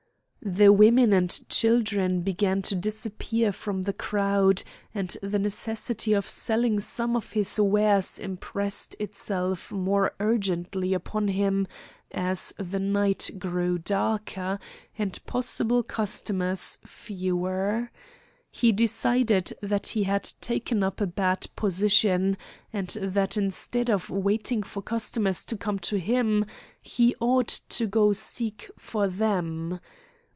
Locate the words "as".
12.11-12.53